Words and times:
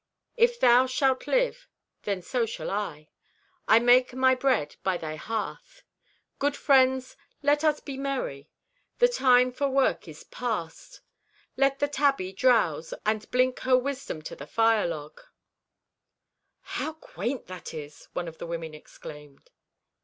If 0.35 0.59
thou 0.59 0.87
shalt 0.87 1.27
live, 1.27 1.67
then 2.01 2.23
so 2.23 2.47
shall 2.47 2.71
I. 2.71 3.09
I 3.67 3.77
make 3.77 4.15
my 4.15 4.33
bread 4.33 4.75
by 4.81 4.97
thy 4.97 5.15
hearth. 5.15 5.83
Good 6.39 6.55
friends, 6.57 7.15
let 7.43 7.63
us 7.63 7.79
be 7.81 7.99
merrie. 7.99 8.49
The 8.97 9.07
time 9.07 9.51
for 9.51 9.69
work 9.69 10.07
is 10.07 10.23
past. 10.23 11.01
Let 11.55 11.77
the 11.77 11.87
tabbie 11.87 12.33
drowse 12.33 12.95
and 13.05 13.29
blink 13.29 13.59
her 13.59 13.77
wisdom 13.77 14.23
to 14.23 14.35
the 14.35 14.47
firelog." 14.47 15.19
"How 16.61 16.93
quaint 16.93 17.45
that 17.45 17.71
is!" 17.71 18.07
one 18.13 18.27
of 18.27 18.39
the 18.39 18.47
women 18.47 18.73
exclaimed. 18.73 19.51